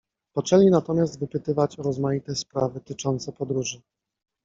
[0.35, 3.81] Poczęli natomiast wypytywać o rozmaite sprawy tyczące podróży.